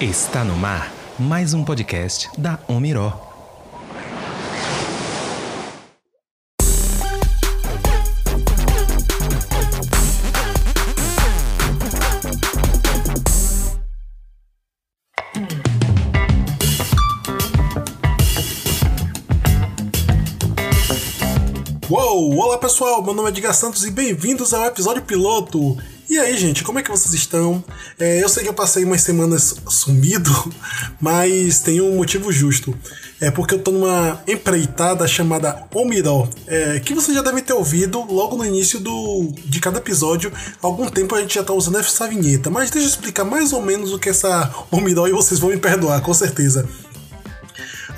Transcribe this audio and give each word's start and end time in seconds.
Está 0.00 0.44
no 0.44 0.54
mar 0.54 0.92
mais 1.18 1.52
um 1.52 1.64
podcast 1.64 2.30
da 2.38 2.56
Omiró. 2.68 3.20
Uou! 21.90 22.36
Olá 22.38 22.58
pessoal, 22.58 23.02
meu 23.02 23.14
nome 23.14 23.30
é 23.30 23.32
Edgar 23.32 23.52
Santos 23.52 23.84
e 23.84 23.90
bem-vindos 23.90 24.54
ao 24.54 24.64
episódio 24.66 25.02
piloto. 25.02 25.76
E 26.08 26.18
aí, 26.18 26.38
gente, 26.38 26.62
como 26.62 26.78
é 26.78 26.82
que 26.82 26.90
vocês 26.90 27.12
estão? 27.14 27.64
É, 27.98 28.22
eu 28.22 28.28
sei 28.28 28.44
que 28.44 28.48
eu 28.48 28.54
passei 28.54 28.84
umas 28.84 29.00
semanas 29.00 29.56
sumido, 29.68 30.30
mas 31.00 31.58
tem 31.58 31.80
um 31.80 31.96
motivo 31.96 32.30
justo. 32.30 32.72
É 33.20 33.28
porque 33.28 33.54
eu 33.54 33.58
tô 33.58 33.72
numa 33.72 34.22
empreitada 34.28 35.08
chamada 35.08 35.66
Omiró, 35.74 36.28
é, 36.46 36.78
que 36.78 36.94
vocês 36.94 37.16
já 37.16 37.22
devem 37.22 37.42
ter 37.42 37.54
ouvido 37.54 38.00
logo 38.02 38.36
no 38.36 38.44
início 38.44 38.78
do, 38.78 39.32
de 39.46 39.58
cada 39.58 39.78
episódio. 39.78 40.32
Há 40.62 40.66
algum 40.66 40.88
tempo 40.88 41.14
a 41.14 41.20
gente 41.20 41.34
já 41.34 41.42
tá 41.42 41.52
usando 41.52 41.78
essa 41.78 42.06
vinheta, 42.06 42.50
mas 42.50 42.70
deixa 42.70 42.86
eu 42.86 42.90
explicar 42.90 43.24
mais 43.24 43.52
ou 43.52 43.60
menos 43.60 43.92
o 43.92 43.98
que 43.98 44.08
é 44.08 44.12
essa 44.12 44.54
Omiró 44.70 45.08
e 45.08 45.12
vocês 45.12 45.40
vão 45.40 45.50
me 45.50 45.56
perdoar, 45.56 46.00
com 46.02 46.14
certeza. 46.14 46.68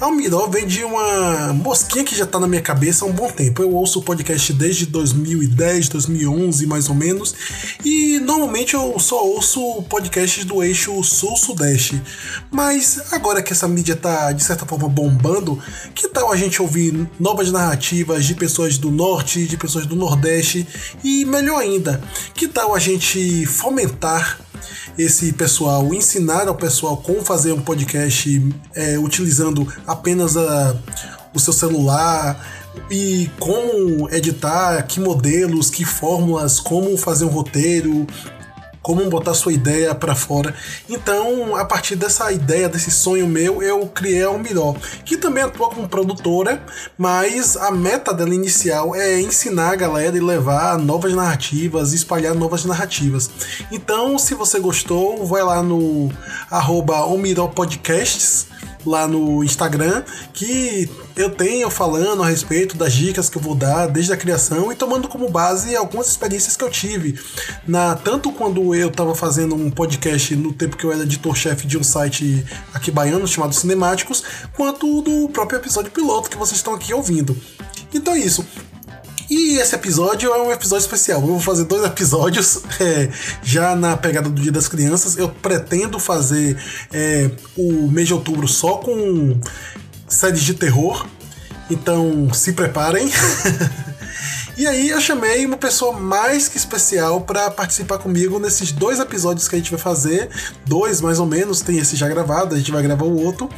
Almiró 0.00 0.46
vem 0.46 0.64
de 0.64 0.84
uma 0.84 1.52
mosquinha 1.52 2.04
que 2.04 2.14
já 2.14 2.24
tá 2.24 2.38
na 2.38 2.46
minha 2.46 2.62
cabeça 2.62 3.04
há 3.04 3.08
um 3.08 3.12
bom 3.12 3.28
tempo. 3.32 3.62
Eu 3.62 3.74
ouço 3.74 3.98
o 3.98 4.02
podcast 4.02 4.52
desde 4.52 4.86
2010, 4.86 5.88
2011 5.88 6.66
mais 6.68 6.88
ou 6.88 6.94
menos, 6.94 7.34
e 7.84 8.20
normalmente 8.20 8.74
eu 8.74 8.96
só 9.00 9.26
ouço 9.26 9.82
podcasts 9.88 10.44
do 10.44 10.62
eixo 10.62 11.02
Sul-Sudeste. 11.02 12.00
Mas 12.48 13.12
agora 13.12 13.42
que 13.42 13.52
essa 13.52 13.66
mídia 13.66 13.96
tá 13.96 14.30
de 14.30 14.44
certa 14.44 14.64
forma 14.64 14.88
bombando, 14.88 15.60
que 15.96 16.06
tal 16.08 16.30
a 16.30 16.36
gente 16.36 16.62
ouvir 16.62 17.08
novas 17.18 17.50
narrativas 17.50 18.24
de 18.24 18.36
pessoas 18.36 18.78
do 18.78 18.92
Norte, 18.92 19.46
de 19.46 19.56
pessoas 19.56 19.84
do 19.84 19.96
Nordeste 19.96 20.64
e 21.02 21.24
melhor 21.24 21.58
ainda, 21.58 22.00
que 22.34 22.46
tal 22.46 22.72
a 22.72 22.78
gente 22.78 23.46
fomentar 23.46 24.38
esse 24.96 25.32
pessoal, 25.32 25.92
ensinar 25.94 26.48
ao 26.48 26.54
pessoal 26.54 26.96
como 26.96 27.24
fazer 27.24 27.52
um 27.52 27.60
podcast 27.60 28.54
é, 28.74 28.98
utilizando 28.98 29.66
apenas 29.86 30.36
a, 30.36 30.76
o 31.34 31.38
seu 31.38 31.52
celular 31.52 32.46
e 32.90 33.28
como 33.38 34.08
editar, 34.10 34.82
que 34.86 35.00
modelos, 35.00 35.70
que 35.70 35.84
fórmulas, 35.84 36.60
como 36.60 36.96
fazer 36.96 37.24
um 37.24 37.28
roteiro, 37.28 38.06
como 38.88 39.10
botar 39.10 39.34
sua 39.34 39.52
ideia 39.52 39.94
para 39.94 40.14
fora. 40.14 40.54
Então, 40.88 41.54
a 41.54 41.62
partir 41.62 41.94
dessa 41.94 42.32
ideia, 42.32 42.70
desse 42.70 42.90
sonho 42.90 43.28
meu, 43.28 43.62
eu 43.62 43.86
criei 43.88 44.22
a 44.22 44.30
Umiró, 44.30 44.74
que 45.04 45.18
também 45.18 45.44
atua 45.44 45.68
como 45.68 45.86
produtora, 45.86 46.64
mas 46.96 47.54
a 47.54 47.70
meta 47.70 48.14
dela 48.14 48.34
inicial 48.34 48.94
é 48.94 49.20
ensinar 49.20 49.72
a 49.72 49.76
galera 49.76 50.16
e 50.16 50.20
levar 50.20 50.78
novas 50.78 51.12
narrativas, 51.12 51.92
espalhar 51.92 52.34
novas 52.34 52.64
narrativas. 52.64 53.28
Então, 53.70 54.18
se 54.18 54.32
você 54.32 54.58
gostou, 54.58 55.26
vai 55.26 55.42
lá 55.42 55.62
no 55.62 56.10
arroba 56.50 56.96
Podcasts 57.54 58.46
lá 58.88 59.06
no 59.06 59.44
Instagram 59.44 60.02
que 60.32 60.88
eu 61.16 61.30
tenho 61.30 61.70
falando 61.70 62.22
a 62.22 62.26
respeito 62.26 62.76
das 62.76 62.92
dicas 62.92 63.28
que 63.28 63.36
eu 63.36 63.42
vou 63.42 63.54
dar 63.54 63.86
desde 63.86 64.12
a 64.12 64.16
criação 64.16 64.72
e 64.72 64.74
tomando 64.74 65.08
como 65.08 65.28
base 65.28 65.76
algumas 65.76 66.08
experiências 66.08 66.56
que 66.56 66.64
eu 66.64 66.70
tive. 66.70 67.18
Na, 67.66 67.94
tanto 67.94 68.32
quando 68.32 68.74
eu 68.74 68.88
estava 68.88 69.14
fazendo 69.14 69.54
um 69.54 69.70
podcast 69.70 70.34
no 70.34 70.52
tempo 70.52 70.76
que 70.76 70.84
eu 70.84 70.92
era 70.92 71.02
editor-chefe 71.02 71.66
de 71.66 71.76
um 71.76 71.82
site 71.84 72.44
aqui 72.72 72.90
baiano 72.90 73.26
chamado 73.26 73.54
Cinemáticos, 73.54 74.22
quanto 74.56 75.02
do 75.02 75.28
próprio 75.28 75.58
episódio 75.58 75.90
piloto 75.90 76.30
que 76.30 76.36
vocês 76.36 76.56
estão 76.56 76.74
aqui 76.74 76.94
ouvindo. 76.94 77.36
Então 77.92 78.14
é 78.14 78.18
isso. 78.18 78.44
E 79.30 79.58
esse 79.58 79.74
episódio 79.74 80.32
é 80.32 80.42
um 80.42 80.50
episódio 80.50 80.82
especial. 80.82 81.20
Eu 81.20 81.26
vou 81.26 81.40
fazer 81.40 81.64
dois 81.64 81.84
episódios 81.84 82.62
é, 82.80 83.10
já 83.42 83.76
na 83.76 83.96
pegada 83.96 84.28
do 84.28 84.40
Dia 84.40 84.52
das 84.52 84.68
Crianças. 84.68 85.16
Eu 85.16 85.28
pretendo 85.28 85.98
fazer 85.98 86.56
é, 86.92 87.30
o 87.56 87.90
mês 87.90 88.08
de 88.08 88.14
outubro 88.14 88.48
só 88.48 88.76
com 88.76 89.38
séries 90.08 90.42
de 90.42 90.54
terror. 90.54 91.06
Então 91.70 92.32
se 92.32 92.52
preparem. 92.52 93.10
E 94.58 94.66
aí 94.66 94.88
eu 94.88 95.00
chamei 95.00 95.46
uma 95.46 95.56
pessoa 95.56 95.92
mais 95.92 96.48
que 96.48 96.56
especial 96.56 97.20
para 97.20 97.48
participar 97.48 97.98
comigo 97.98 98.40
nesses 98.40 98.72
dois 98.72 98.98
episódios 98.98 99.46
que 99.46 99.54
a 99.54 99.58
gente 99.58 99.70
vai 99.70 99.78
fazer. 99.78 100.28
Dois, 100.66 101.00
mais 101.00 101.20
ou 101.20 101.26
menos, 101.26 101.60
tem 101.60 101.78
esse 101.78 101.94
já 101.94 102.08
gravado, 102.08 102.56
a 102.56 102.58
gente 102.58 102.72
vai 102.72 102.82
gravar 102.82 103.04
o 103.04 103.24
outro. 103.24 103.48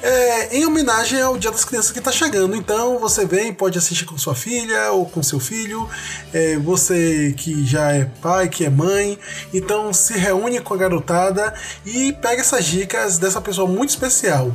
É, 0.00 0.56
em 0.56 0.64
homenagem 0.64 1.20
ao 1.20 1.36
Dia 1.36 1.50
das 1.50 1.64
Crianças 1.64 1.90
que 1.90 1.98
está 1.98 2.12
chegando. 2.12 2.54
Então 2.54 3.00
você 3.00 3.26
vem, 3.26 3.52
pode 3.52 3.76
assistir 3.76 4.04
com 4.04 4.16
sua 4.16 4.36
filha 4.36 4.92
ou 4.92 5.06
com 5.06 5.24
seu 5.24 5.40
filho, 5.40 5.88
é, 6.32 6.56
você 6.56 7.34
que 7.36 7.66
já 7.66 7.90
é 7.90 8.04
pai, 8.22 8.48
que 8.48 8.64
é 8.64 8.70
mãe. 8.70 9.18
Então 9.52 9.92
se 9.92 10.16
reúne 10.16 10.60
com 10.60 10.72
a 10.72 10.76
garotada 10.76 11.52
e 11.84 12.12
pega 12.12 12.42
essas 12.42 12.64
dicas 12.64 13.18
dessa 13.18 13.40
pessoa 13.40 13.66
muito 13.66 13.90
especial. 13.90 14.54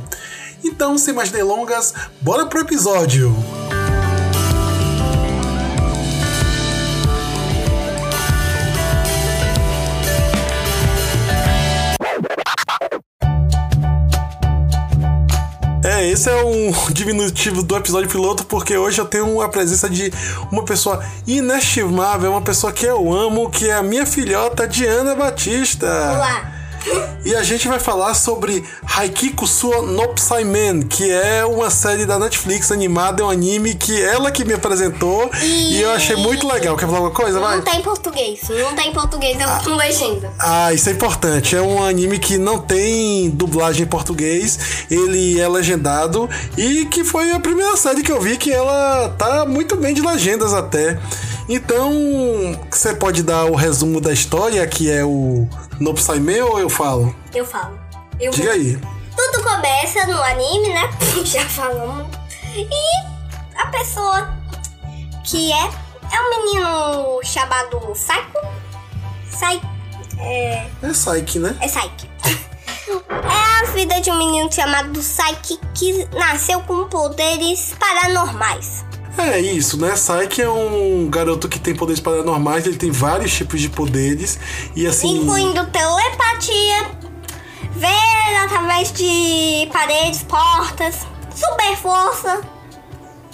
Então, 0.64 0.96
sem 0.96 1.12
mais 1.12 1.30
delongas, 1.30 1.92
bora 2.22 2.46
pro 2.46 2.60
episódio! 2.60 3.59
É, 16.00 16.08
esse 16.08 16.30
é 16.30 16.42
um 16.42 16.72
diminutivo 16.90 17.62
do 17.62 17.76
episódio 17.76 18.08
piloto, 18.08 18.44
porque 18.46 18.74
hoje 18.74 18.98
eu 18.98 19.04
tenho 19.04 19.38
a 19.42 19.48
presença 19.50 19.88
de 19.88 20.10
uma 20.50 20.64
pessoa 20.64 21.04
inestimável, 21.26 22.30
uma 22.30 22.40
pessoa 22.40 22.72
que 22.72 22.86
eu 22.86 23.12
amo, 23.12 23.50
que 23.50 23.68
é 23.68 23.74
a 23.74 23.82
minha 23.82 24.06
filhota 24.06 24.66
Diana 24.66 25.14
Batista. 25.14 25.86
Olá! 25.86 26.59
E 27.24 27.34
a 27.34 27.42
gente 27.42 27.68
vai 27.68 27.78
falar 27.78 28.14
sobre 28.14 28.64
Haikiko 28.82 29.46
Sua 29.46 29.82
no 29.82 30.08
Psyman, 30.14 30.82
que 30.82 31.10
é 31.10 31.44
uma 31.44 31.70
série 31.70 32.06
da 32.06 32.18
Netflix 32.18 32.72
animada, 32.72 33.22
é 33.22 33.26
um 33.26 33.30
anime 33.30 33.74
que 33.74 34.00
ela 34.02 34.30
que 34.30 34.44
me 34.44 34.54
apresentou 34.54 35.30
e, 35.42 35.76
e 35.76 35.82
eu 35.82 35.90
achei 35.90 36.16
muito 36.16 36.48
legal. 36.48 36.76
Quer 36.76 36.86
falar 36.86 36.98
alguma 36.98 37.14
coisa? 37.14 37.38
Não 37.38 37.46
Vai. 37.46 37.60
tá 37.62 37.74
em 37.76 37.82
português. 37.82 38.40
Não 38.48 38.74
tá 38.74 38.84
em 38.84 38.92
português, 38.92 39.38
eu 39.38 39.48
com 39.64 39.76
legenda. 39.76 40.32
Ah, 40.38 40.72
isso 40.72 40.88
é 40.88 40.92
importante. 40.92 41.54
É 41.54 41.60
um 41.60 41.82
anime 41.82 42.18
que 42.18 42.38
não 42.38 42.58
tem 42.58 43.30
dublagem 43.30 43.82
em 43.82 43.88
português, 43.88 44.86
ele 44.90 45.38
é 45.38 45.48
legendado 45.48 46.28
e 46.56 46.86
que 46.86 47.04
foi 47.04 47.32
a 47.32 47.40
primeira 47.40 47.76
série 47.76 48.02
que 48.02 48.10
eu 48.10 48.20
vi 48.20 48.36
que 48.36 48.50
ela 48.50 49.14
tá 49.18 49.44
muito 49.44 49.76
bem 49.76 49.92
de 49.92 50.00
legendas 50.00 50.54
até. 50.54 50.98
Então, 51.48 51.90
você 52.70 52.94
pode 52.94 53.22
dar 53.24 53.44
o 53.46 53.56
resumo 53.56 54.00
da 54.00 54.12
história, 54.12 54.64
que 54.66 54.88
é 54.88 55.04
o 55.04 55.48
No 55.80 55.94
Psyman, 55.94 56.42
ou 56.44 56.60
eu 56.60 56.68
falo? 56.68 57.14
Eu 57.34 57.44
falo. 57.44 57.80
Eu 58.20 58.30
Diga 58.30 58.52
aí. 58.52 58.78
Tudo 59.16 59.42
começa 59.42 60.06
no 60.06 60.22
anime, 60.22 60.68
né? 60.68 60.90
Já 61.24 61.48
falamos. 61.48 62.06
E 62.54 63.56
a 63.56 63.66
pessoa 63.68 64.30
que 65.24 65.50
é. 65.52 65.70
É 66.12 66.20
um 66.20 66.44
menino 66.44 67.20
chamado 67.22 67.94
Saiko. 67.94 68.40
Sai. 69.30 69.60
É. 70.18 70.66
É 70.82 70.92
Saiki, 70.92 71.38
né? 71.38 71.56
É 71.60 71.68
Saiki. 71.68 72.10
É 73.10 73.62
a 73.62 73.70
vida 73.72 74.00
de 74.00 74.10
um 74.10 74.18
menino 74.18 74.52
chamado 74.52 75.00
Saiki 75.00 75.56
que 75.74 76.08
nasceu 76.12 76.60
com 76.62 76.88
poderes 76.88 77.72
paranormais. 77.78 78.84
É 79.18 79.38
isso, 79.40 79.76
né? 79.78 79.96
Saiki 79.96 80.40
é 80.42 80.48
um 80.48 81.08
garoto 81.10 81.48
que 81.48 81.58
tem 81.58 81.74
poderes 81.74 82.00
paranormais, 82.00 82.66
ele 82.66 82.76
tem 82.76 82.90
vários 82.90 83.32
tipos 83.32 83.60
de 83.60 83.68
poderes 83.68 84.38
e 84.74 84.86
assim. 84.86 85.18
Incluindo 85.22 85.66
telepatia, 85.66 86.86
ver 87.72 88.36
através 88.44 88.92
de 88.92 89.68
paredes, 89.72 90.22
portas, 90.22 91.06
super 91.34 91.76
força, 91.76 92.40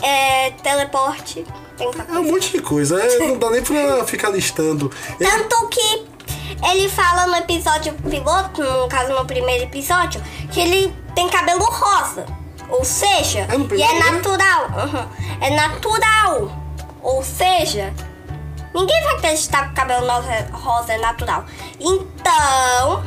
é, 0.02 0.50
teleporte. 0.62 1.44
É 1.78 2.18
um 2.18 2.24
monte 2.32 2.52
de 2.52 2.60
coisa, 2.60 2.98
é, 3.00 3.18
não 3.28 3.38
dá 3.38 3.50
nem 3.50 3.62
pra 3.62 4.02
ficar 4.06 4.30
listando. 4.30 4.90
Ele- 5.20 5.30
Tanto 5.30 5.68
que 5.68 6.04
ele 6.72 6.88
fala 6.88 7.26
no 7.26 7.36
episódio 7.36 7.92
piloto, 8.08 8.62
no 8.62 8.88
caso 8.88 9.12
no 9.12 9.24
primeiro 9.26 9.64
episódio, 9.64 10.22
que 10.50 10.58
ele 10.58 10.92
tem 11.14 11.28
cabelo 11.28 11.64
rosa. 11.64 12.24
Ou 12.68 12.84
seja, 12.84 13.40
É 13.50 13.74
e 13.76 13.82
é 13.82 13.98
natural. 14.10 14.64
uhum, 14.70 15.06
é 15.40 15.50
natural. 15.50 16.50
Ou 17.02 17.22
seja, 17.22 17.92
ninguém 18.74 19.02
vai 19.04 19.14
acreditar 19.16 19.66
que 19.66 19.70
o 19.72 19.74
cabelo 19.74 20.06
rosa- 20.06 20.48
rosa 20.52 20.92
é 20.92 20.98
natural. 20.98 21.44
Então, 21.78 23.04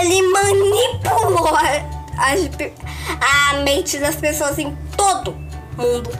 ele 0.00 0.22
manipulou 0.32 1.54
a, 1.54 1.62
a- 2.18 3.54
mente 3.62 3.98
das 3.98 4.16
pessoas 4.16 4.58
em 4.58 4.74
todo 4.96 5.32
mundo. 5.76 6.10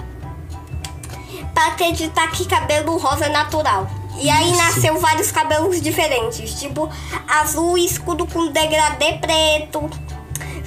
Pra 1.55 1.67
acreditar 1.69 2.29
que 2.31 2.45
cabelo 2.47 2.97
rosa 2.99 3.27
é 3.27 3.29
natural. 3.31 3.87
E 4.19 4.29
aí 4.29 4.51
Isso. 4.51 4.59
nasceu 4.62 4.99
vários 5.01 5.31
cabelos 5.33 5.81
diferentes. 5.81 6.55
Tipo, 6.61 6.91
azul 7.27 7.79
escuro 7.79 8.27
com 8.27 8.49
degradê 8.49 9.15
preto. 9.15 9.89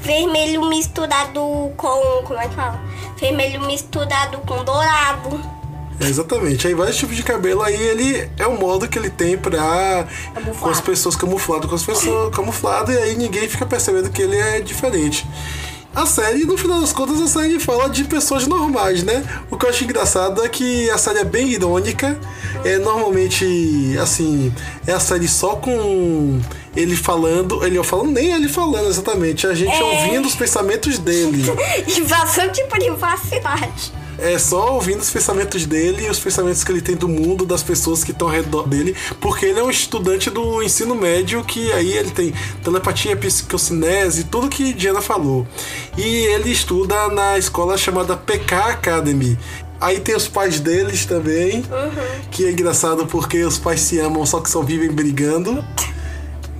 Vermelho 0.03 0.67
misturado 0.67 1.39
com. 1.77 2.23
Como 2.23 2.39
é 2.39 2.47
que 2.47 2.55
fala? 2.55 2.79
Vermelho 3.17 3.61
misturado 3.61 4.38
com 4.39 4.63
dourado. 4.63 5.39
É, 6.00 6.05
exatamente. 6.05 6.67
Aí 6.67 6.73
vários 6.73 6.97
tipos 6.97 7.15
de 7.15 7.23
cabelo, 7.23 7.61
aí 7.61 7.81
ele 7.81 8.29
é 8.38 8.45
o 8.45 8.59
modo 8.59 8.88
que 8.88 9.00
ele 9.00 9.09
tem 9.09 9.38
pra. 9.38 10.05
Camuflado. 10.33 10.59
Com 10.59 10.69
as 10.69 10.81
pessoas 10.81 11.15
camuflado, 11.15 11.67
com 11.69 11.75
as 11.75 11.83
pessoas 11.83 12.35
camuflado, 12.35 12.91
e 12.91 12.97
aí 12.97 13.15
ninguém 13.15 13.47
fica 13.47 13.65
percebendo 13.65 14.09
que 14.09 14.21
ele 14.21 14.38
é 14.38 14.59
diferente. 14.59 15.25
A 15.95 16.07
série, 16.07 16.44
no 16.44 16.57
final 16.57 16.81
das 16.81 16.92
contas, 16.92 17.22
a 17.22 17.28
série 17.28 17.60
fala 17.60 17.88
de 17.88 18.04
pessoas 18.06 18.48
normais, 18.48 19.04
né? 19.04 19.24
O 19.51 19.57
que 19.57 19.66
eu 19.66 19.69
acho 19.69 19.84
engraçado 19.84 20.44
é 20.44 20.50
que 20.50 20.90
a 20.90 20.98
série 20.98 21.19
é 21.19 21.24
bem 21.24 21.50
irônica. 21.50 22.19
É 22.66 22.80
normalmente, 22.80 23.95
assim, 24.01 24.51
é 24.88 24.94
a 24.94 25.00
série 25.00 25.28
só 25.28 25.56
com 25.56 26.40
ele 26.75 26.95
falando, 26.95 27.63
ele 27.63 27.81
falando, 27.84 28.12
nem 28.12 28.31
ele 28.34 28.50
falando 28.50 28.88
exatamente, 28.90 29.45
a 29.45 29.54
gente 29.54 29.72
É. 29.75 29.84
ouvindo 29.84 30.28
os 30.28 30.36
pensamentos 30.36 30.98
dele. 30.98 31.44
Invasão 31.95 32.48
de 32.48 32.63
privacidade. 32.63 33.94
É 34.23 34.39
só 34.39 34.75
ouvindo 34.75 35.01
os 35.01 35.09
pensamentos 35.09 35.65
dele 35.65 36.05
e 36.05 36.09
os 36.09 36.17
pensamentos 36.17 36.63
que 36.63 36.71
ele 36.71 36.79
tem 36.79 36.95
do 36.95 37.09
mundo, 37.09 37.45
das 37.45 37.61
pessoas 37.61 38.05
que 38.05 38.11
estão 38.11 38.29
ao 38.29 38.33
redor 38.33 38.69
dele, 38.69 38.95
porque 39.19 39.47
ele 39.47 39.59
é 39.59 39.63
um 39.63 39.69
estudante 39.69 40.29
do 40.29 40.63
ensino 40.63 40.95
médio 40.95 41.43
que 41.43 41.69
aí 41.73 41.91
ele 41.91 42.09
tem 42.09 42.33
telepatia, 42.63 43.17
psicocinese, 43.17 44.23
tudo 44.23 44.47
que 44.47 44.71
Diana 44.71 45.01
falou. 45.01 45.45
E 45.97 46.05
ele 46.05 46.51
estuda 46.51 47.09
na 47.09 47.37
escola 47.37 47.77
chamada 47.77 48.15
PK 48.15 48.55
Academy. 48.55 49.37
Aí 49.81 49.99
tem 49.99 50.15
os 50.15 50.29
pais 50.29 50.61
deles 50.61 51.05
também, 51.05 51.61
que 52.31 52.45
é 52.45 52.51
engraçado 52.51 53.05
porque 53.05 53.43
os 53.43 53.57
pais 53.57 53.81
se 53.81 53.99
amam, 53.99 54.25
só 54.25 54.39
que 54.39 54.49
só 54.49 54.61
vivem 54.61 54.89
brigando. 54.89 55.61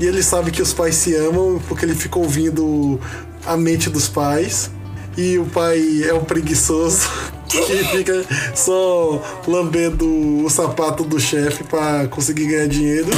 E 0.02 0.06
ele 0.06 0.22
sabe 0.22 0.52
que 0.52 0.62
os 0.62 0.74
pais 0.74 0.96
se 0.96 1.16
amam 1.16 1.62
porque 1.70 1.86
ele 1.86 1.96
fica 1.96 2.20
ouvindo 2.20 3.00
a 3.46 3.56
mente 3.56 3.90
dos 3.90 4.10
pais. 4.10 4.70
E 5.16 5.38
o 5.38 5.46
pai 5.46 6.04
é 6.04 6.14
um 6.14 6.26
preguiçoso 6.26 7.08
que 7.62 7.84
fica 7.86 8.26
só 8.56 9.22
lambendo 9.48 10.06
o 10.44 10.50
sapato 10.50 11.04
do 11.04 11.20
chefe 11.20 11.64
para 11.64 12.08
conseguir 12.08 12.48
ganhar 12.48 12.68
dinheiro. 12.68 13.10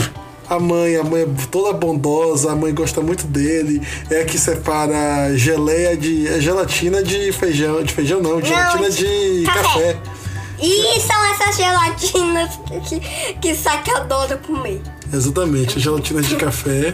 A 0.47 0.59
mãe, 0.59 0.95
a 0.95 1.03
mãe 1.03 1.23
é 1.23 1.27
toda 1.49 1.73
bondosa, 1.73 2.51
a 2.51 2.55
mãe 2.55 2.73
gosta 2.73 3.01
muito 3.01 3.25
dele. 3.25 3.81
É 4.11 4.21
a 4.21 4.25
que 4.25 4.37
separa 4.37 5.35
geleia 5.35 5.97
de. 5.97 6.27
é 6.27 6.39
gelatina 6.39 7.01
de 7.01 7.31
feijão. 7.31 7.81
De 7.81 7.91
feijão 7.91 8.21
não, 8.21 8.39
gelatina 8.41 8.89
de 8.89 9.43
café. 9.45 9.93
café. 9.93 9.97
E 10.61 10.99
são 11.01 11.25
essas 11.33 11.57
gelatinas 11.57 12.59
que, 12.87 12.99
que 13.39 13.55
Saki 13.55 13.91
adora 13.91 14.37
comer. 14.37 14.81
Exatamente, 15.11 15.79
gelatina 15.79 16.21
de 16.21 16.35
café. 16.35 16.93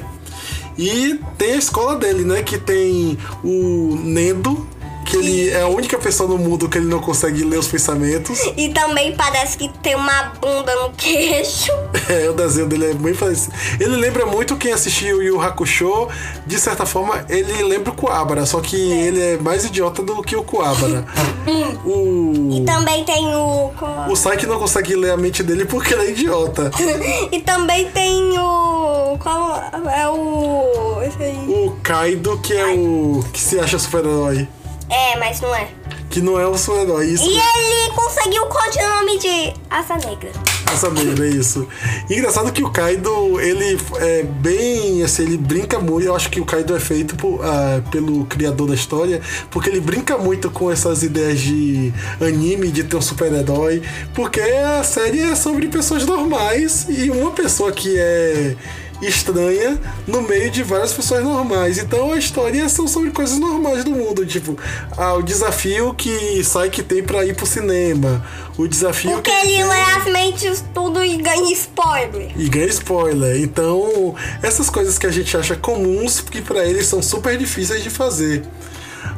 E 0.78 1.20
tem 1.38 1.54
a 1.54 1.58
escola 1.58 1.96
dele, 1.96 2.24
né? 2.24 2.42
Que 2.42 2.58
tem 2.58 3.18
o 3.44 3.96
Nendo, 4.02 4.68
que 5.12 5.18
ele 5.18 5.50
é 5.50 5.62
a 5.62 5.68
única 5.68 5.98
pessoa 5.98 6.30
no 6.30 6.38
mundo 6.38 6.70
que 6.70 6.78
ele 6.78 6.88
não 6.88 7.00
consegue 7.00 7.44
ler 7.44 7.60
os 7.60 7.68
pensamentos. 7.68 8.40
E 8.56 8.70
também 8.70 9.14
parece 9.14 9.58
que 9.58 9.68
tem 9.80 9.94
uma 9.94 10.32
bunda 10.40 10.74
no 10.76 10.92
queixo. 10.92 11.72
É, 12.10 12.30
o 12.30 12.34
desenho 12.34 12.68
dele 12.68 12.92
é 12.92 12.94
bem 12.94 13.14
parecido. 13.14 13.56
Ele 13.80 13.96
lembra 13.96 14.26
muito 14.26 14.58
quem 14.58 14.74
assistiu 14.74 15.20
o 15.20 15.24
Yu 15.24 15.40
Hakusho. 15.40 16.10
De 16.46 16.60
certa 16.60 16.86
forma, 16.86 17.26
ele 17.30 17.64
lembra 17.64 17.92
o 17.92 17.96
Kuabara, 17.96 18.46
só 18.46 18.60
que 18.60 18.76
ele 18.76 19.22
é 19.22 19.38
mais 19.38 19.64
idiota 19.64 20.02
do 20.02 20.22
que 20.22 20.36
o 20.36 20.44
Kuabara. 20.44 21.06
o. 21.86 22.50
E 22.52 22.66
também 22.66 23.06
tem 23.06 23.34
o. 23.34 23.72
O 24.10 24.16
Saiki 24.16 24.46
não 24.46 24.60
consegue 24.60 24.94
ler 24.96 25.12
a 25.12 25.18
mente 25.18 25.42
dele 25.42 25.64
porque 25.64 25.94
ele 25.94 26.08
é 26.08 26.12
idiota. 26.12 26.72
E 27.32 27.40
também 27.42 27.90
tem 27.92 28.38
o. 28.38 29.18
Qual 29.18 29.56
é 29.90 30.10
o. 30.10 31.02
Esse 31.04 31.24
aí. 31.24 31.46
O 31.48 31.78
Kaido, 31.82 32.38
que 32.40 32.54
é 32.54 32.66
o. 32.66 33.24
que 33.32 33.40
se 33.40 33.58
acha 33.58 33.80
super-herói. 33.80 34.50
É, 34.92 35.18
mas 35.18 35.40
não 35.40 35.56
é. 35.56 35.70
Que 36.10 36.22
não 36.22 36.38
é 36.38 36.46
um 36.46 36.58
super-herói. 36.58 37.08
Isso 37.08 37.24
E 37.24 37.38
ele 37.38 37.94
conseguiu 37.96 38.44
o 38.44 38.48
codinome 38.48 39.18
de 39.18 39.54
Asa 39.70 39.96
Negra. 39.96 40.30
Essa 40.72 40.90
mesmo, 40.90 41.24
é 41.24 41.30
isso. 41.30 41.68
Engraçado 42.10 42.52
que 42.52 42.64
o 42.64 42.70
Kaido, 42.70 43.40
ele 43.40 43.78
é 43.98 44.24
bem. 44.24 45.04
Assim, 45.04 45.24
ele 45.24 45.38
brinca 45.38 45.80
muito. 45.80 46.06
Eu 46.06 46.16
acho 46.16 46.30
que 46.30 46.40
o 46.42 46.46
Kaido 46.46 46.76
é 46.76 46.80
feito 46.80 47.16
por, 47.16 47.40
ah, 47.44 47.82
pelo 47.92 48.26
criador 48.26 48.68
da 48.68 48.74
história, 48.74 49.22
porque 49.50 49.70
ele 49.70 49.80
brinca 49.80 50.18
muito 50.18 50.50
com 50.50 50.72
essas 50.72 51.04
ideias 51.04 51.40
de 51.40 51.94
anime, 52.20 52.70
de 52.70 52.84
ter 52.84 52.96
um 52.98 53.02
super-herói. 53.02 53.82
Porque 54.14 54.42
a 54.42 54.84
série 54.84 55.22
é 55.22 55.36
sobre 55.36 55.68
pessoas 55.68 56.06
normais 56.06 56.86
e 56.90 57.10
uma 57.10 57.32
pessoa 57.32 57.72
que 57.72 57.98
é 57.98 58.56
estranha 59.02 59.80
no 60.08 60.22
meio 60.22 60.50
de 60.52 60.64
várias 60.64 60.94
pessoas 60.94 61.24
normais. 61.24 61.78
Então 61.78 62.14
a 62.14 62.18
história 62.18 62.68
são 62.70 62.88
sobre 62.88 63.12
coisas 63.12 63.40
normais 63.40 63.84
do 63.84 63.92
mundo, 63.92 64.26
tipo, 64.26 64.58
ah, 64.98 65.14
o 65.16 65.22
desafio 65.24 65.94
que 65.94 66.44
sai 66.44 66.70
que 66.70 66.84
tem 66.84 67.04
pra 67.04 67.26
ir 67.26 67.36
pro 67.36 67.46
cinema, 67.46 68.24
o 68.58 68.68
desafio 68.68 69.12
Porque 69.14 69.32
que 69.32 69.38
ele 69.38 69.58
tem- 69.58 69.64
lê 69.68 69.82
as 69.82 70.06
mentes 70.06 70.64
tudo 70.74 71.04
e 71.04 71.18
ganha 71.18 71.52
spoiler. 71.54 72.32
e 72.36 72.48
ganha 72.50 72.68
spoiler. 72.68 73.42
Então, 73.42 74.16
essas 74.44 74.70
coisas 74.70 74.98
que 74.98 75.08
a 75.08 75.12
gente 75.12 75.36
acha 75.36 75.56
comuns, 75.56 76.20
que 76.20 76.42
pra 76.42 76.64
eles 76.66 76.86
são 76.88 77.02
super 77.02 77.38
difíceis 77.38 77.84
de 77.84 77.90
fazer. 77.90 78.44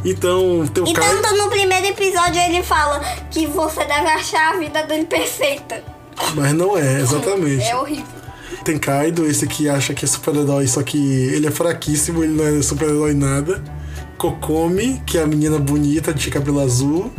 Então, 0.06 0.66
tem 0.68 0.84
o 0.84 0.88
E 0.88 0.94
Kai. 0.94 1.10
tanto 1.22 1.36
no 1.38 1.50
primeiro 1.50 1.88
episódio 1.88 2.40
ele 2.42 2.64
fala 2.64 3.00
que 3.32 3.46
você 3.48 3.84
deve 3.86 4.08
achar 4.10 4.54
a 4.54 4.58
vida 4.58 4.84
dele 4.84 5.06
perfeita. 5.06 5.84
Mas 6.36 6.54
não 6.54 6.78
é, 6.78 7.00
exatamente. 7.02 7.64
É 7.64 7.76
horrível. 7.76 8.06
Tem 8.64 8.78
Kaido, 8.78 9.26
esse 9.26 9.46
que 9.48 9.68
acha 9.68 9.94
que 9.94 10.06
é 10.06 10.08
super-herói, 10.08 10.68
só 10.68 10.82
que 10.84 10.98
ele 10.98 11.48
é 11.48 11.52
fraquíssimo, 11.52 12.24
ele 12.24 12.34
não 12.34 12.46
é 12.46 12.62
super-herói 12.62 13.14
nada. 13.14 13.64
Kokomi, 14.18 15.02
que 15.06 15.18
é 15.18 15.24
a 15.24 15.28
menina 15.28 15.60
bonita 15.60 16.14
de 16.14 16.30
cabelo 16.30 16.60
azul. 16.62 17.12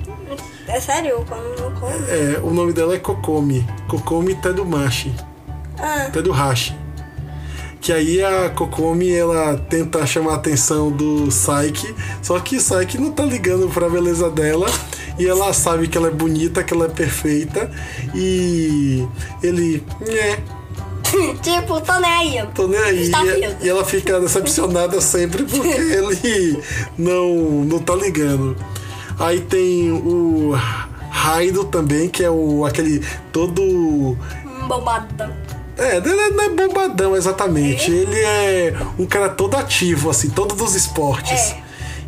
É 0.67 0.81
sério, 0.81 1.25
como 1.29 1.71
como? 1.79 1.93
É, 2.09 2.41
o 2.43 2.51
nome 2.51 2.73
dela 2.73 2.95
é 2.95 2.99
Kokomi. 2.99 3.67
Kokomi 3.89 4.35
Tedumashi. 4.35 5.15
Ah, 5.79 6.09
Teduhashi. 6.11 6.75
Que 7.81 7.93
aí 7.93 8.25
a 8.25 8.49
Kokomi 8.49 9.13
ela 9.13 9.59
tenta 9.69 10.07
chamar 10.07 10.33
a 10.33 10.37
atenção 10.37 10.91
do 10.91 11.31
Saiki, 11.31 11.95
só 12.23 12.41
que 12.41 12.59
Saiki 12.59 12.97
não 12.97 13.13
tá 13.13 13.25
ligando 13.25 13.69
pra 13.69 13.91
beleza 13.91 14.31
dela 14.31 14.67
e 15.19 15.27
ela 15.27 15.53
sabe 15.53 15.87
que 15.87 15.99
ela 15.99 16.09
é 16.09 16.11
bonita, 16.11 16.65
que 16.65 16.73
ela 16.73 16.87
é 16.87 16.89
perfeita 16.89 17.71
e 18.15 19.07
ele, 19.43 19.85
né, 20.01 20.39
tipo, 21.43 21.81
tô 21.81 21.99
nem 22.01 22.11
aí. 22.11 22.49
tô 22.55 22.67
nem 22.67 22.81
aí. 22.81 23.03
Está 23.03 23.25
E, 23.25 23.57
e 23.63 23.69
ela 23.69 23.85
fica 23.85 24.21
decepcionada 24.21 25.01
sempre 25.01 25.45
porque 25.45 25.69
ele 25.69 26.63
não, 26.99 27.35
não 27.65 27.79
tá 27.79 27.95
ligando. 27.95 28.57
Aí 29.19 29.41
tem 29.41 29.93
o 29.93 30.53
Raido 31.11 31.65
também, 31.65 32.09
que 32.09 32.25
é 32.25 32.31
o 32.31 32.65
aquele 32.65 33.05
todo 33.33 34.17
Bombadão. 34.67 35.33
É, 35.77 35.97
ele 35.97 36.31
não 36.31 36.45
é 36.45 36.49
bombadão 36.51 37.17
exatamente. 37.17 37.91
Ele 37.91 38.21
é 38.21 38.75
um 38.99 39.07
cara 39.07 39.29
todo 39.29 39.57
ativo, 39.57 40.11
assim, 40.11 40.31
todo 40.31 40.55
dos 40.55 40.75
esportes. 40.75 41.53
É. 41.53 41.64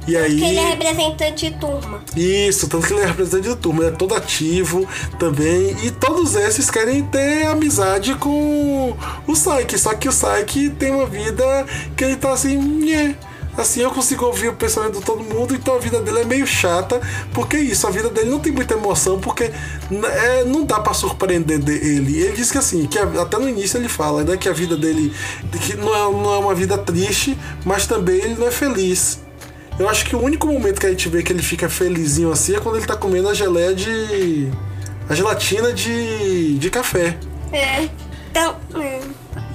E 0.06 0.16
aí. 0.16 0.32
Porque 0.32 0.44
ele 0.44 0.58
é 0.58 0.68
representante 0.70 1.50
de 1.50 1.58
turma. 1.58 2.00
Isso, 2.16 2.68
tanto 2.68 2.86
que 2.86 2.92
ele 2.92 3.02
é 3.02 3.06
representante 3.06 3.48
da 3.48 3.56
turma, 3.56 3.82
ele 3.84 3.92
é 3.94 3.96
todo 3.96 4.14
ativo 4.14 4.86
também. 5.18 5.76
E 5.82 5.90
todos 5.90 6.34
esses 6.36 6.70
querem 6.70 7.02
ter 7.04 7.46
amizade 7.46 8.14
com 8.14 8.96
o 9.26 9.34
Saiki. 9.34 9.76
Só 9.78 9.94
que 9.94 10.08
o 10.08 10.12
Saiki 10.12 10.70
tem 10.70 10.92
uma 10.92 11.06
vida 11.06 11.66
que 11.96 12.04
ele 12.04 12.16
tá 12.16 12.32
assim, 12.32 12.56
nhé. 12.56 13.16
Assim 13.56 13.80
eu 13.80 13.90
consigo 13.90 14.26
ouvir 14.26 14.48
o 14.50 14.52
pensamento 14.52 14.98
de 14.98 15.04
todo 15.04 15.24
mundo, 15.24 15.54
então 15.54 15.76
a 15.76 15.78
vida 15.78 15.98
dele 16.02 16.20
é 16.20 16.24
meio 16.26 16.46
chata, 16.46 17.00
porque 17.32 17.56
isso, 17.56 17.86
a 17.86 17.90
vida 17.90 18.10
dele 18.10 18.28
não 18.28 18.38
tem 18.38 18.52
muita 18.52 18.74
emoção, 18.74 19.18
porque 19.18 19.44
é, 19.90 20.44
não 20.44 20.62
dá 20.66 20.78
pra 20.78 20.92
surpreender 20.92 21.58
de- 21.58 21.72
ele. 21.72 22.18
Ele 22.20 22.32
diz 22.36 22.50
que 22.52 22.58
assim, 22.58 22.86
que 22.86 22.98
até 22.98 23.38
no 23.38 23.48
início 23.48 23.78
ele 23.78 23.88
fala, 23.88 24.22
né, 24.24 24.36
que 24.36 24.46
a 24.46 24.52
vida 24.52 24.76
dele 24.76 25.10
que 25.62 25.74
não, 25.74 25.88
é, 25.94 26.12
não 26.22 26.34
é 26.34 26.38
uma 26.38 26.54
vida 26.54 26.76
triste, 26.76 27.34
mas 27.64 27.86
também 27.86 28.16
ele 28.16 28.34
não 28.34 28.46
é 28.46 28.50
feliz. 28.50 29.20
Eu 29.78 29.88
acho 29.88 30.06
que 30.06 30.16
o 30.16 30.22
único 30.22 30.46
momento 30.46 30.80
que 30.80 30.86
a 30.86 30.90
gente 30.90 31.08
vê 31.08 31.22
que 31.22 31.32
ele 31.32 31.42
fica 31.42 31.68
felizinho 31.68 32.30
assim 32.32 32.56
é 32.56 32.60
quando 32.60 32.76
ele 32.76 32.86
tá 32.86 32.96
comendo 32.96 33.28
a 33.28 33.34
geleia 33.34 33.74
de. 33.74 34.50
a 35.08 35.14
gelatina 35.14 35.72
de. 35.72 36.58
de 36.58 36.70
café. 36.70 37.16
É. 37.52 37.88
Então. 38.30 38.56
é. 38.80 39.00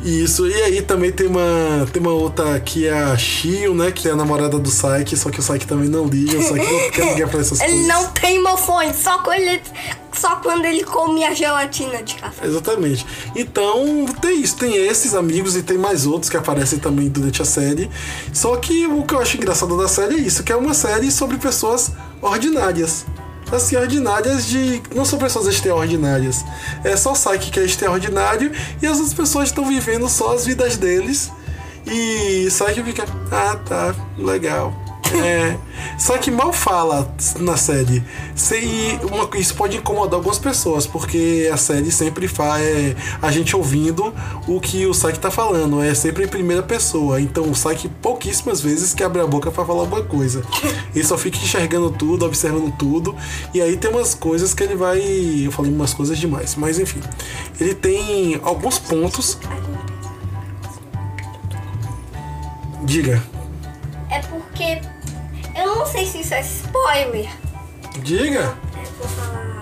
Isso, 0.04 0.48
e 0.48 0.54
aí 0.64 0.82
também 0.82 1.12
tem 1.12 1.28
uma. 1.28 1.88
Tem 1.94 2.02
uma 2.02 2.12
outra 2.12 2.60
que 2.60 2.88
é 2.88 2.92
a 2.94 3.16
Shio, 3.16 3.76
né? 3.76 3.92
Que 3.92 4.08
é 4.08 4.12
a 4.12 4.16
namorada 4.16 4.58
do 4.58 4.70
Saiki, 4.72 5.16
só 5.16 5.30
que 5.30 5.40
o 5.40 5.44
Saiki 5.44 5.68
também 5.68 5.88
não 5.90 6.08
liga, 6.08 6.40
o 6.40 6.42
Saiki 6.42 6.66
não 6.72 6.90
quer 6.92 7.14
ligar 7.14 7.30
pra 7.30 7.40
essas 7.40 7.60
Ele 7.60 7.70
coisas. 7.72 7.88
não 7.88 8.08
tem 8.12 8.38
emoções, 8.38 8.96
só 8.96 9.20
quando 9.20 9.40
ele, 9.42 9.62
só 10.12 10.38
quando 10.38 10.66
ele 10.66 10.84
come 10.84 11.24
a 11.24 11.36
gelatina 11.36 12.02
de 12.02 12.16
café. 12.16 12.48
Exatamente. 12.48 13.06
Então, 13.36 14.06
tem 14.20 14.42
isso. 14.42 14.56
Tem 14.58 14.76
esses 14.88 15.14
amigos 15.14 15.56
e 15.56 15.62
tem 15.62 15.78
mais 15.78 16.08
outros 16.08 16.30
que 16.32 16.38
aparecem 16.38 16.80
também 16.80 17.08
durante 17.08 17.42
a 17.44 17.46
série. 17.46 17.88
Só 18.34 18.56
que 18.58 18.88
o 18.88 19.04
que 19.04 19.14
eu 19.14 19.20
acho 19.20 19.38
engraçado 19.38 19.78
da 19.78 19.88
série 19.88 20.16
é 20.16 20.20
isso, 20.20 20.44
que 20.44 20.52
é 20.52 20.56
uma 20.56 20.74
série 20.74 21.12
sobre 21.12 21.38
pessoas 21.38 21.92
ordinárias. 22.22 23.06
Assim, 23.56 23.76
ordinárias 23.76 24.46
de. 24.46 24.82
Não 24.96 25.06
são 25.06 25.18
pessoas 25.20 25.48
extraordinárias. 25.48 26.44
É 26.84 26.96
só 26.96 27.16
Saiki 27.16 27.52
que 27.52 27.60
é 27.60 27.66
extraordinário 27.66 28.52
e 28.82 28.86
as 28.86 28.98
outras 28.98 29.14
pessoas 29.14 29.50
estão 29.50 29.66
vivendo 29.68 30.08
só 30.10 30.34
as 30.36 30.46
vidas 30.46 30.78
deles. 30.78 31.32
E 31.86 32.50
Saiki 32.52 32.84
fica. 32.84 33.06
Ah, 33.32 33.56
tá, 33.56 33.96
legal. 34.18 34.91
É, 35.18 35.58
só 35.98 36.18
que 36.18 36.32
mal 36.32 36.54
fala 36.54 37.14
na 37.40 37.58
série. 37.58 38.04
Se, 38.36 39.00
uma, 39.04 39.30
isso 39.38 39.54
pode 39.56 39.78
incomodar 39.78 40.16
algumas 40.16 40.40
pessoas, 40.40 40.88
porque 40.88 41.50
a 41.52 41.58
série 41.58 41.92
sempre 41.92 42.28
faz 42.28 42.64
é, 42.64 42.96
a 43.22 43.32
gente 43.32 43.56
ouvindo 43.56 44.14
o 44.48 44.60
que 44.60 44.86
o 44.86 44.94
Saiki 44.94 45.20
tá 45.20 45.32
falando. 45.32 45.82
É 45.82 45.94
sempre 45.94 46.24
em 46.24 46.28
primeira 46.28 46.64
pessoa. 46.64 47.20
Então 47.20 47.50
o 47.50 47.56
Saiki 47.56 47.90
pouquíssimas 48.02 48.62
vezes 48.62 48.94
que 48.94 49.04
abre 49.04 49.22
a 49.22 49.28
boca 49.28 49.52
para 49.52 49.66
falar 49.66 49.82
alguma 49.82 50.04
coisa. 50.04 50.44
Ele 50.96 51.04
só 51.04 51.18
fica 51.18 51.38
enxergando 51.38 51.92
tudo, 51.92 52.26
observando 52.26 52.72
tudo. 52.78 53.16
E 53.54 53.62
aí 53.62 53.78
tem 53.78 53.92
umas 53.92 54.14
coisas 54.14 54.54
que 54.54 54.64
ele 54.64 54.76
vai. 54.76 55.00
Eu 55.46 55.52
falei 55.52 55.72
umas 55.72 55.94
coisas 55.94 56.18
demais, 56.18 56.56
mas 56.56 56.80
enfim. 56.80 57.00
Ele 57.60 57.74
tem 57.74 58.40
alguns 58.44 58.80
pontos. 58.80 59.38
Diga. 62.84 63.24
É 64.10 64.20
porque 64.20 64.51
não 65.82 65.88
sei 65.88 66.06
se 66.06 66.20
isso 66.20 66.34
é 66.36 66.42
spoiler. 66.42 67.30
Diga. 68.04 68.56
É, 68.78 68.84
vou 69.00 69.08
falar. 69.08 69.62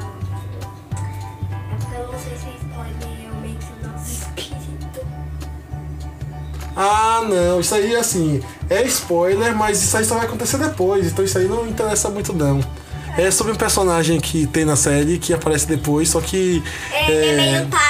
É 1.71 1.75
porque 1.77 1.95
eu 1.95 2.11
não 2.11 2.19
sei 2.19 2.37
se 2.37 2.45
é 2.45 2.55
spoiler 2.59 3.21
realmente 3.21 3.65
o 3.71 3.87
nosso 3.87 4.11
espírito. 4.11 5.07
Ah, 6.75 7.25
não, 7.29 7.61
isso 7.61 7.73
aí 7.73 7.95
assim, 7.95 8.43
é 8.69 8.83
spoiler, 8.83 9.55
mas 9.55 9.81
isso 9.81 9.95
aí 9.95 10.03
só 10.03 10.15
vai 10.15 10.25
acontecer 10.25 10.57
depois, 10.57 11.07
então 11.07 11.23
isso 11.23 11.37
aí 11.37 11.47
não 11.47 11.65
interessa 11.65 12.09
muito 12.09 12.33
não. 12.33 12.59
É 13.17 13.31
sobre 13.31 13.53
um 13.53 13.55
personagem 13.55 14.19
que 14.19 14.45
tem 14.47 14.65
na 14.65 14.75
série 14.75 15.17
que 15.19 15.33
aparece 15.33 15.67
depois, 15.67 16.09
só 16.09 16.19
que. 16.19 16.61
Ele 17.07 17.27
é, 17.27 17.35
meio 17.35 17.67
tarado, 17.67 17.67
né? 17.67 17.88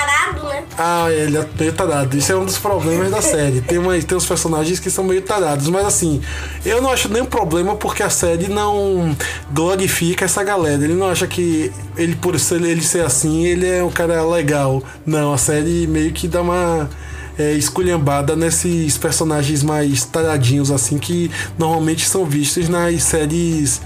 Ah, 0.81 1.11
ele 1.11 1.37
é 1.37 1.45
meio 1.59 1.73
tarado. 1.73 2.15
Isso 2.15 2.31
é 2.31 2.37
um 2.37 2.45
dos 2.45 2.57
problemas 2.57 3.11
da 3.11 3.21
série. 3.21 3.59
Tem, 3.59 3.77
uma, 3.77 4.01
tem 4.01 4.17
uns 4.17 4.25
personagens 4.25 4.79
que 4.79 4.89
são 4.89 5.03
meio 5.03 5.21
tarados, 5.21 5.67
mas 5.67 5.85
assim, 5.85 6.21
eu 6.65 6.81
não 6.81 6.89
acho 6.89 7.09
nenhum 7.09 7.25
problema 7.25 7.75
porque 7.75 8.01
a 8.01 8.09
série 8.09 8.47
não 8.47 9.13
glorifica 9.51 10.23
essa 10.23 10.41
galera. 10.41 10.81
Ele 10.81 10.93
não 10.93 11.09
acha 11.09 11.27
que 11.27 11.69
ele, 11.97 12.15
por 12.15 12.39
ser, 12.39 12.61
ele 12.61 12.81
ser 12.81 13.05
assim, 13.05 13.45
ele 13.45 13.67
é 13.67 13.83
um 13.83 13.89
cara 13.89 14.23
legal. 14.23 14.81
Não, 15.05 15.33
a 15.33 15.37
série 15.37 15.85
meio 15.85 16.13
que 16.13 16.29
dá 16.29 16.41
uma 16.41 16.89
é, 17.37 17.51
esculhambada 17.51 18.33
nesses 18.37 18.97
personagens 18.97 19.61
mais 19.61 20.05
taradinhos, 20.05 20.71
assim, 20.71 20.97
que 20.97 21.29
normalmente 21.57 22.07
são 22.07 22.23
vistos 22.23 22.69
nas 22.69 23.03
séries 23.03 23.81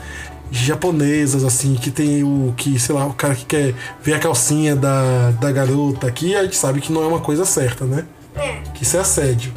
japonesas, 0.60 1.44
assim, 1.44 1.76
que 1.76 1.90
tem 1.90 2.24
o 2.24 2.54
que, 2.56 2.80
sei 2.80 2.94
lá, 2.94 3.06
o 3.06 3.14
cara 3.14 3.36
que 3.36 3.46
quer 3.46 3.74
ver 4.02 4.14
a 4.14 4.20
calcinha 4.20 4.76
da, 4.76 5.32
da 5.32 5.52
garota 5.52 6.08
aqui, 6.08 6.36
a 6.36 6.44
gente 6.44 6.56
sabe 6.56 6.80
que 6.80 6.92
não 6.92 7.04
é 7.04 7.08
uma 7.08 7.20
coisa 7.20 7.44
certa, 7.46 7.86
né? 7.86 8.06
É. 8.36 8.58
Que 8.74 8.84
isso 8.84 8.98
é 8.98 9.00
assédio. 9.00 9.54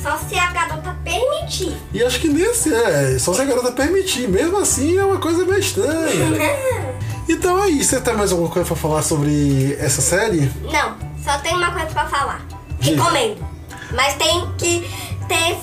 Só 0.00 0.16
se 0.16 0.38
a 0.38 0.52
garota 0.52 0.96
permitir. 1.02 1.76
E 1.92 2.02
acho 2.02 2.20
que 2.20 2.28
nesse 2.28 2.72
é, 2.72 3.18
só 3.18 3.34
se 3.34 3.40
a 3.40 3.44
garota 3.44 3.72
permitir. 3.72 4.28
Mesmo 4.28 4.58
assim 4.58 4.96
é 4.96 5.04
uma 5.04 5.18
coisa 5.18 5.44
meio 5.44 5.58
estranha. 5.58 5.98
Então 7.28 7.62
é 7.62 7.68
isso. 7.68 7.90
Você 7.90 8.00
tem 8.00 8.14
mais 8.14 8.32
alguma 8.32 8.48
coisa 8.48 8.66
pra 8.66 8.74
falar 8.74 9.02
sobre 9.02 9.76
essa 9.78 10.00
série? 10.00 10.50
Não, 10.62 10.96
só 11.22 11.36
tem 11.40 11.54
uma 11.54 11.70
coisa 11.72 11.88
pra 11.88 12.06
falar. 12.06 12.40
Diga. 12.80 13.02
Recomendo. 13.02 13.46
Mas 13.92 14.14
tem 14.14 14.50
que 14.56 14.90
ter. 15.28 15.58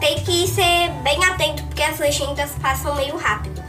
Tem 0.00 0.18
que 0.24 0.48
ser 0.48 0.90
bem 1.04 1.24
atento 1.24 1.62
porque 1.64 1.82
as 1.82 2.00
legendas 2.00 2.50
passam 2.60 2.96
meio 2.96 3.16
rápido. 3.16 3.62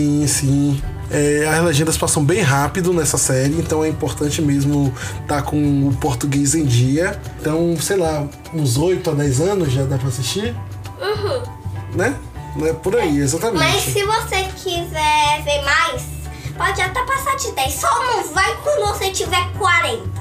Sim, 0.00 0.26
sim. 0.26 0.82
É, 1.10 1.46
as 1.46 1.62
legendas 1.62 1.98
passam 1.98 2.24
bem 2.24 2.40
rápido 2.40 2.94
nessa 2.94 3.18
série, 3.18 3.52
então 3.58 3.84
é 3.84 3.88
importante 3.88 4.40
mesmo 4.40 4.94
estar 5.20 5.42
com 5.42 5.88
o 5.88 5.94
português 5.96 6.54
em 6.54 6.64
dia. 6.64 7.20
Então, 7.38 7.76
sei 7.78 7.98
lá, 7.98 8.26
uns 8.54 8.78
8 8.78 9.10
a 9.10 9.12
10 9.12 9.40
anos 9.40 9.72
já 9.72 9.84
dá 9.84 9.98
pra 9.98 10.08
assistir? 10.08 10.56
Uhum. 11.00 11.42
Né? 11.94 12.16
É 12.62 12.72
por 12.72 12.96
aí, 12.96 13.18
exatamente. 13.18 13.58
Mas 13.58 13.82
se 13.82 14.02
você 14.04 14.44
quiser 14.56 15.42
ver 15.44 15.62
mais, 15.64 16.02
pode 16.56 16.80
até 16.80 17.02
passar 17.02 17.36
de 17.36 17.52
10. 17.52 17.74
Só 17.74 18.04
não 18.06 18.32
vai 18.32 18.56
quando 18.62 18.88
você 18.88 19.10
tiver 19.10 19.52
40, 19.58 20.02
tá? 20.08 20.19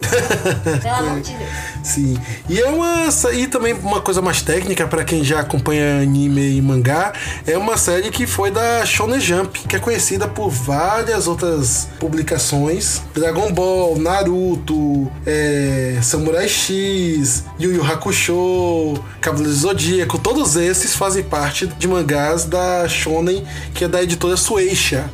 Pelo 0.82 0.94
amor 0.94 1.20
de 1.20 1.32
Deus. 1.32 1.50
Sim. 1.82 2.18
E 2.48 2.60
é 2.60 2.66
uma 2.66 3.08
e 3.32 3.46
também 3.46 3.74
uma 3.74 4.00
coisa 4.00 4.20
mais 4.20 4.42
técnica 4.42 4.86
para 4.86 5.04
quem 5.04 5.24
já 5.24 5.40
acompanha 5.40 6.00
anime 6.02 6.56
e 6.56 6.62
mangá, 6.62 7.12
é 7.46 7.56
uma 7.56 7.76
série 7.76 8.10
que 8.10 8.26
foi 8.26 8.50
da 8.50 8.84
Shonen 8.84 9.20
Jump, 9.20 9.60
que 9.60 9.76
é 9.76 9.78
conhecida 9.78 10.28
por 10.28 10.50
várias 10.50 11.26
outras 11.26 11.88
publicações, 11.98 13.02
Dragon 13.14 13.52
Ball, 13.52 13.98
Naruto, 13.98 15.10
é, 15.26 15.98
Samurai 16.02 16.48
X, 16.48 17.44
Yu 17.58 17.72
Yu 17.74 17.84
Hakusho, 17.84 18.94
Cavaleiro 19.20 19.52
Zodíaco, 19.52 20.18
todos 20.18 20.56
esses 20.56 20.94
fazem 20.94 21.22
parte 21.22 21.66
de 21.66 21.88
mangás 21.88 22.44
da 22.44 22.88
Shonen, 22.88 23.44
que 23.74 23.84
é 23.84 23.88
da 23.88 24.02
editora 24.02 24.36
Sueisha. 24.36 25.10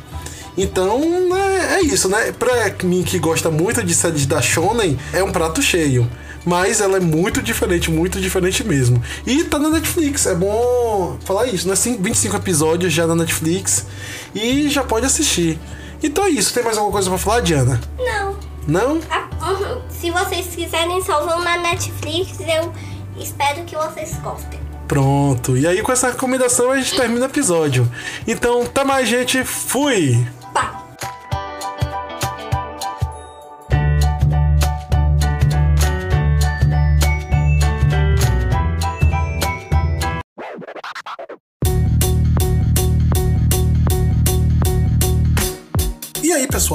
Então, 0.57 0.99
né, 1.29 1.75
é 1.75 1.81
isso, 1.81 2.09
né? 2.09 2.31
Pra 2.31 2.51
mim 2.83 3.03
que 3.03 3.19
gosta 3.19 3.49
muito 3.51 3.83
de 3.83 3.93
séries 3.93 4.25
da 4.25 4.41
Shonen, 4.41 4.97
é 5.13 5.23
um 5.23 5.31
prato 5.31 5.61
cheio. 5.61 6.09
Mas 6.45 6.79
ela 6.79 6.95
é 6.97 6.99
muito 7.01 7.41
diferente, 7.41 7.91
muito 7.91 8.19
diferente 8.21 8.63
mesmo. 8.63 9.03
E 9.25 9.43
tá 9.43 9.59
na 9.59 9.69
Netflix, 9.69 10.25
é 10.25 10.33
bom 10.33 11.17
falar 11.25 11.45
isso, 11.47 11.67
né? 11.67 11.75
Cin- 11.75 11.97
25 12.01 12.37
episódios 12.37 12.93
já 12.93 13.05
na 13.05 13.15
Netflix 13.15 13.85
e 14.33 14.69
já 14.69 14.81
pode 14.83 15.05
assistir. 15.05 15.59
Então 16.01 16.23
é 16.25 16.29
isso. 16.29 16.53
Tem 16.53 16.63
mais 16.63 16.77
alguma 16.77 16.93
coisa 16.93 17.09
pra 17.09 17.17
falar, 17.19 17.41
Diana? 17.41 17.81
Não. 17.99 18.37
Não? 18.65 18.99
Ah. 19.11 19.27
Se 19.89 20.09
vocês 20.09 20.47
quiserem, 20.55 21.01
só 21.03 21.25
vão 21.25 21.43
na 21.43 21.57
Netflix. 21.57 22.39
Eu 22.39 22.71
espero 23.21 23.63
que 23.65 23.75
vocês 23.75 24.15
gostem. 24.23 24.59
Pronto. 24.87 25.57
E 25.57 25.67
aí 25.67 25.81
com 25.81 25.91
essa 25.91 26.07
recomendação 26.07 26.71
a 26.71 26.77
gente 26.77 26.95
termina 26.95 27.25
o 27.25 27.29
episódio. 27.29 27.91
Então, 28.25 28.65
tá 28.65 28.85
mais, 28.85 29.09
gente. 29.09 29.43
Fui! 29.43 30.17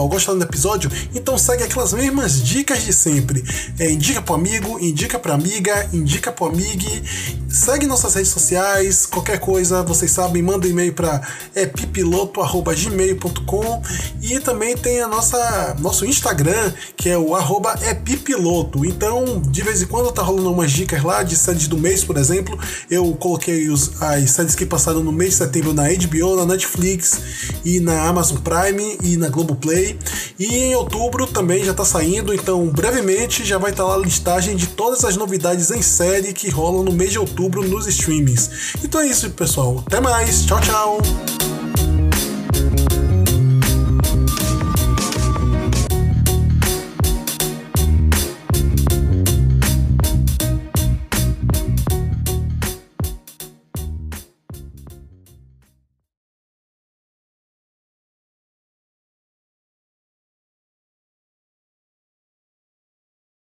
Pessoal, 0.02 0.08
gostaram 0.08 0.38
do 0.38 0.44
episódio? 0.44 0.90
Então 1.14 1.36
segue 1.38 1.62
aquelas 1.62 1.92
mesmas 1.92 2.42
dicas 2.42 2.82
de 2.82 2.92
sempre. 2.92 3.42
É, 3.78 3.90
indica 3.90 4.22
pro 4.22 4.34
amigo, 4.34 4.78
indica 4.80 5.18
pra 5.18 5.34
amiga, 5.34 5.88
indica 5.92 6.32
pro 6.32 6.46
amigo. 6.46 6.62
Segue 7.52 7.86
nossas 7.86 8.14
redes 8.14 8.30
sociais, 8.30 9.04
qualquer 9.04 9.38
coisa, 9.38 9.82
vocês 9.82 10.10
sabem, 10.10 10.42
manda 10.42 10.66
e-mail 10.66 10.94
pra 10.94 11.20
é, 11.54 11.66
pipiloto.gmail.com 11.66 13.82
e 14.22 14.40
também 14.40 14.74
tem 14.74 15.02
a 15.02 15.08
nossa 15.08 15.76
nosso 15.78 16.06
Instagram, 16.06 16.72
que 16.96 17.10
é 17.10 17.18
o 17.18 17.36
arroba 17.36 17.78
é 17.82 17.92
pipiloto. 17.92 18.86
Então, 18.86 19.42
de 19.42 19.60
vez 19.60 19.82
em 19.82 19.86
quando 19.86 20.10
tá 20.10 20.22
rolando 20.22 20.50
umas 20.50 20.72
dicas 20.72 21.02
lá 21.02 21.22
de 21.22 21.36
séries 21.36 21.68
do 21.68 21.76
mês, 21.76 22.02
por 22.02 22.16
exemplo. 22.16 22.58
Eu 22.90 23.12
coloquei 23.16 23.68
os, 23.68 24.00
as 24.00 24.30
séries 24.30 24.54
que 24.54 24.64
passaram 24.64 25.04
no 25.04 25.12
mês 25.12 25.32
de 25.32 25.36
setembro 25.36 25.74
na 25.74 25.88
HBO, 25.88 26.36
na 26.36 26.46
Netflix 26.46 27.20
e 27.66 27.80
na 27.80 28.08
Amazon 28.08 28.38
Prime 28.38 28.96
e 29.02 29.18
na 29.18 29.28
Globoplay. 29.28 29.98
E 30.38 30.46
em 30.46 30.74
outubro 30.74 31.26
também 31.26 31.62
já 31.64 31.74
tá 31.74 31.84
saindo, 31.84 32.32
então 32.32 32.66
brevemente 32.68 33.44
já 33.44 33.58
vai 33.58 33.72
estar 33.72 33.84
lá 33.84 33.96
a 33.96 33.98
listagem 33.98 34.56
de 34.56 34.68
todas 34.68 35.04
as 35.04 35.18
novidades 35.18 35.70
em 35.70 35.82
série 35.82 36.32
que 36.32 36.48
rolam 36.48 36.82
no 36.82 36.92
mês 36.92 37.12
de 37.12 37.18
outubro 37.42 37.68
nos 37.68 37.86
streamings. 37.86 38.74
Então 38.84 39.00
é 39.00 39.08
isso, 39.08 39.28
pessoal. 39.30 39.82
Até 39.86 40.00
mais. 40.00 40.44
Tchau, 40.44 40.60
tchau. 40.60 41.51